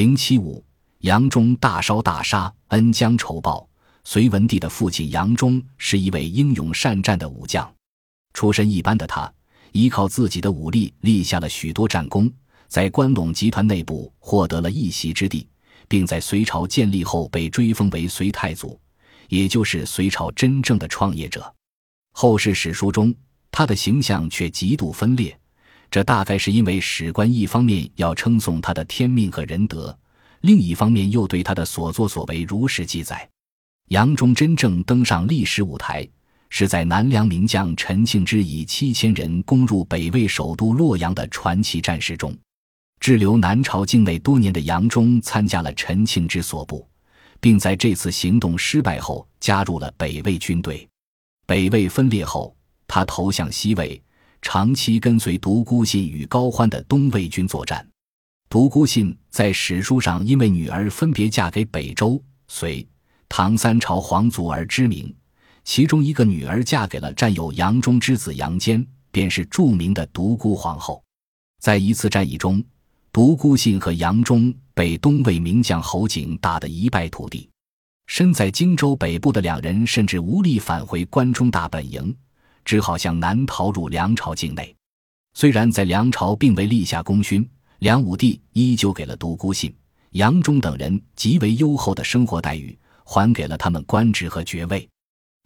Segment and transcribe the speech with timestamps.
[0.00, 0.64] 零七五，
[1.00, 3.68] 杨忠大烧大杀，恩将仇报。
[4.02, 7.70] 隋文帝的父亲杨忠是一位英勇善战的武将，
[8.32, 9.30] 出身一般的他，
[9.72, 12.32] 依靠自己的武力立下了许多战功，
[12.66, 15.46] 在关陇集团内部获得了一席之地，
[15.86, 18.80] 并在隋朝建立后被追封为隋太祖，
[19.28, 21.54] 也就是隋朝真正的创业者。
[22.12, 23.14] 后世史书中，
[23.50, 25.38] 他的形象却极度分裂，
[25.90, 29.96] 这大概是因为史官一方面要称颂他的天命和仁德，
[30.42, 33.28] 另一方面又对他的所作所为如实记载。
[33.88, 36.08] 杨忠真正登上历史舞台，
[36.48, 42.32] 是在南梁名将陈庆之以七千人攻入北魏首都洛阳的传奇战事中。
[43.00, 46.86] 滞留南朝境内多年的杨忠参加了陈庆之所部，
[47.40, 50.86] 并在这次行动失败后加入了北魏军队。
[51.46, 52.54] 北魏分裂后，
[52.86, 54.00] 他投向西魏，
[54.42, 57.86] 长期跟随独孤信与高欢的东魏军作战。
[58.48, 62.86] 独孤信在史书上因为女儿分别嫁给北周、隋。
[63.28, 65.14] 唐三朝皇族而知名，
[65.62, 71.00] 其中一个女儿嫁给了战友杨忠之子杨坚，便是著名的独孤皇后。
[71.60, 72.60] 在一次战役中，
[73.12, 77.48] 独孤信和杨忠被东魏名将侯景打得一败涂地。
[78.06, 82.12] 身在荆州北部的两人甚至无力返回关中大本营，
[82.70, 84.72] 只好向南逃入梁朝境内。
[85.34, 87.44] 虽然在梁朝并未立下功勋，
[87.80, 89.74] 梁武帝依旧给了独孤信、
[90.10, 92.78] 杨忠等人极为优厚的生活待遇。
[93.02, 94.88] 还给了他们官职和爵位。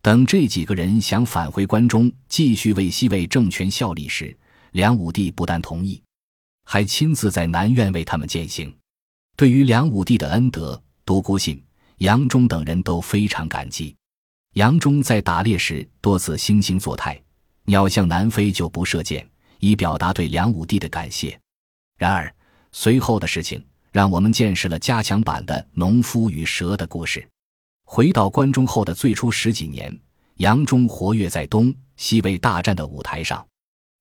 [0.02, 4.36] 等这几个人想返回关中，继续为西魏政权效力时，
[4.72, 6.02] 梁武帝不但同意，
[6.66, 8.70] 还亲自在南苑为他们践行。
[9.34, 11.64] 对于梁武帝的恩德，独孤信、
[11.98, 13.96] 杨忠等人都非常感激。
[14.54, 17.20] 杨忠在打猎时多次惺惺作态，
[17.64, 21.36] 鸟向南飞就不射箭，以表达对梁武帝的感谢。
[21.98, 22.32] 然而，
[22.70, 27.28] 随后的事情让我们见识了加强版的农夫与蛇的故事。
[27.84, 29.92] 回到关中后的最初十几年，
[30.36, 33.44] 杨忠活跃在东西魏大战的舞台上。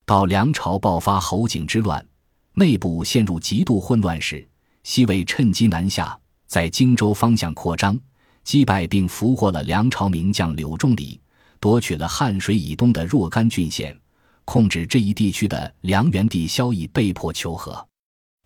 [0.05, 2.05] 到梁朝爆发侯景之乱，
[2.53, 4.47] 内部陷入极度混乱时，
[4.83, 6.15] 西魏趁机南下，
[6.45, 7.99] 在荆州方向扩张，
[8.43, 11.19] 击败并俘获了梁朝名将柳仲礼，
[11.59, 13.97] 夺取了汉水以东的若干郡县，
[14.45, 17.85] 控制这一地区的梁元帝萧绎被迫求和。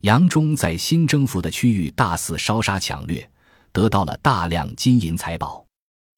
[0.01, 3.29] 杨忠在新征服的区域大肆烧杀抢掠。
[3.73, 5.63] 得到了大量金银财宝，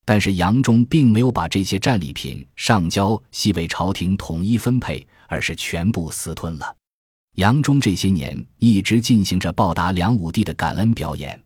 [0.05, 6.73] 但是杨忠并没有把这些战利品上交西魏朝廷统一分配，而是全部私吞了。
[7.35, 11.37] 杨忠这些年一直进行着报答梁武帝的感恩表演，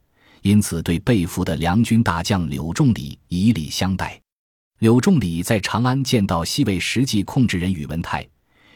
[0.44, 4.22] 因此对被俘的梁军大将柳仲礼以礼相待。
[4.80, 8.28] 柳仲礼在长安见到西魏实际控制人宇文泰，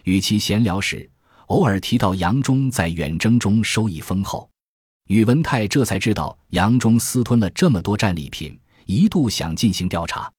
[0.05, 1.09] 与其闲聊时，
[1.47, 4.49] 偶尔提到杨忠在远征中收益丰厚。
[5.09, 10.31] 宇文泰这才知道杨忠私吞了这么多战利品，一度想进行调查，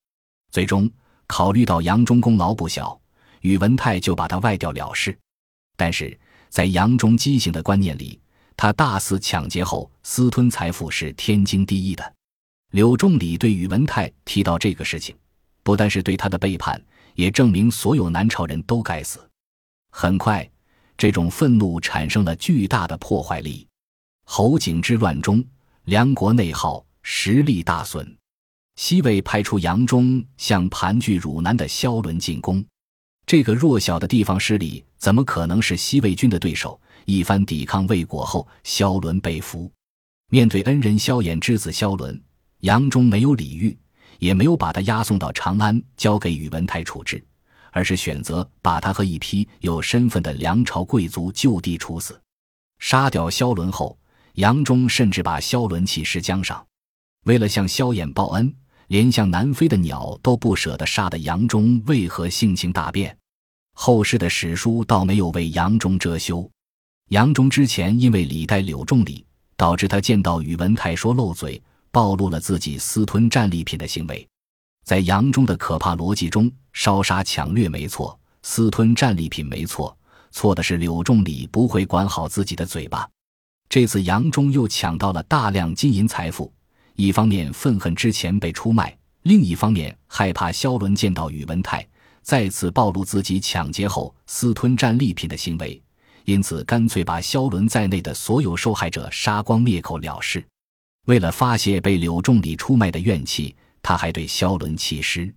[0.50, 0.90] 最终
[1.26, 2.98] 考虑到杨忠功劳不小，
[3.42, 5.16] 宇文泰就把他外调了事。
[5.76, 6.18] 但是
[6.48, 8.18] 在杨忠畸形的观念里，
[8.58, 12.14] 他大肆抢劫后私吞财富是天经地义的。
[12.72, 15.16] 柳仲礼对宇文泰提到这个事情，
[15.62, 16.82] 不但是对他的背叛，
[17.14, 19.20] 也证明所有南朝人都该死。
[19.92, 20.46] 很快，
[20.96, 23.64] 这种愤怒产生了巨大的破坏力。
[24.24, 25.42] 侯景之乱中，
[25.84, 28.12] 梁国内耗，实力大损。
[28.74, 32.64] 西魏派出杨忠向盘踞汝南的萧伦进攻。
[33.24, 36.80] 这个弱小的地方势力怎么可能是西魏军的对手？
[37.08, 39.72] 一番抵抗未果后，萧伦被俘。
[40.30, 42.22] 面对恩人萧衍之子萧伦，
[42.58, 43.74] 杨忠没有礼遇，
[44.18, 47.24] 也没有把他押送到长安交给宇文泰处置，
[47.72, 52.20] 而是选择把他和一批有身份的梁朝贵族就地处死。
[52.78, 53.98] 杀掉萧伦后。
[54.34, 56.64] 杨忠甚至把萧伦弃尸江上，
[57.24, 58.54] 为了向萧衍报恩，
[58.86, 63.18] 连向南飞的鸟都不舍得杀的杨忠，为何性情大变？
[63.72, 66.48] 后世的史书倒没有为杨忠遮羞。
[67.08, 69.24] 杨忠之前因为李代柳仲礼，
[69.56, 71.60] 导致他见到宇文泰说漏嘴，
[71.90, 74.26] 暴露了自己私吞战利品的行为。
[74.84, 79.96] 在杨忠的可怕逻辑中，烧杀抢掠没错，私吞战利品没错，
[80.32, 83.08] 错的是柳仲礼不会管好自己的嘴巴。
[83.70, 86.52] 这次杨忠又抢到了大量金银财富，
[86.94, 91.86] 一方面愤恨之前被出卖，另一方面害怕萧伦见到宇文泰
[92.22, 95.82] 再次暴露自己抢劫后私吞战利品的行为，
[96.28, 100.44] 因此干脆把萧伦在内的所有受害者杀光灭口了事。
[101.06, 105.34] 为了发泄被柳仲礼出卖的怨气，他还对萧伦弃尸。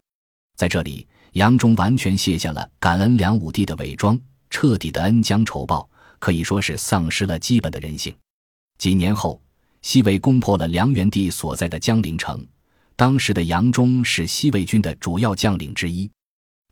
[0.57, 5.89] 在这里，杨忠完全卸下了感恩梁武帝的伪装，彻底的恩将仇报。
[6.19, 8.13] 可以说是丧失了基本的人性。
[8.77, 9.41] 几年后，
[9.81, 12.45] 西魏攻破了梁元帝所在的江陵城。
[12.97, 16.11] 当时的杨忠是西魏军的主要将领之一。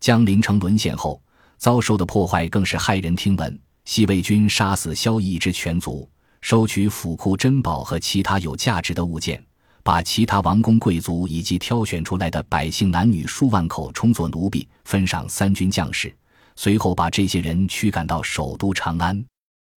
[0.02, 1.24] 江陵城沦陷后，
[1.58, 3.58] 遭受的破坏更是骇人听闻。
[3.90, 6.08] 西魏军杀死萧绎之全族，
[6.42, 9.44] 收取府库珍宝和其他有价值的物件，
[9.82, 16.16] 把其他王公贵族以及挑选出来的百姓男女数万口充作奴婢，分赏三军将士。
[16.56, 19.26] 随后把这些人驱赶到首都长安，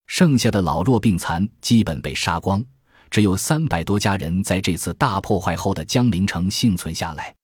[0.09, 2.63] 剩下的老弱病残基本被杀光，
[3.09, 7.35] 只有三百多家人在这次大破坏后的江陵城幸存下来。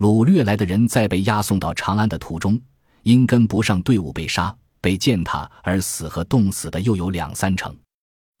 [0.00, 2.60] 掳掠来的人在被押送到长安的途中，
[3.04, 7.76] 因跟不上队伍被杀、被践踏而死和冻死的又有两三成。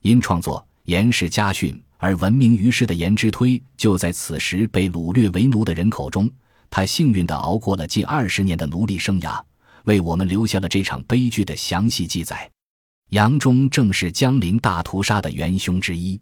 [0.02, 6.30] 因创作《颜氏家训》而闻名于世的颜之推，就在此时被掳掠为奴的人口中。
[6.70, 9.42] 他幸运地熬过了近二十年的奴隶生涯。
[9.84, 12.50] 为我们留下了这场悲剧的详细记载。
[13.10, 16.20] 杨忠正是江陵大屠杀的元凶之一。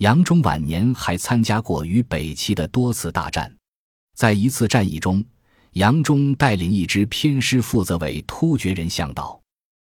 [0.00, 3.50] 杨忠晚年还参加过与北齐的多次大战。
[4.14, 5.24] 在一次战役中，
[5.72, 9.37] 杨忠带领一支偏师，负责为突厥人向导。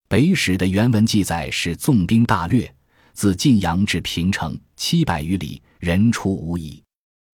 [0.10, 2.74] 北史的原文记载是纵兵大掠，
[3.12, 6.82] 自晋阳至平城七百余里，人畜无遗。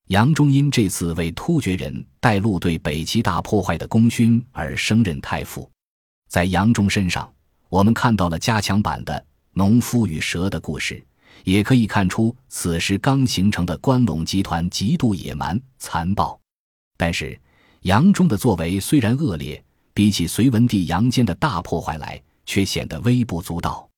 [0.08, 5.70] 杨忠因这次为突厥人带路对北齐大破坏的功勋而升任太傅。
[6.28, 7.32] 在杨忠身上，
[7.70, 11.06] 我们看到了加强版的农夫与蛇的故事，
[11.44, 16.40] 也可以看出此时刚形成的关陇集团极度野蛮残暴。
[16.98, 17.40] 但是，
[17.82, 23.93] 杨忠的作为虽然恶劣，比起隋文帝杨坚的大破坏来，却显得微不足道。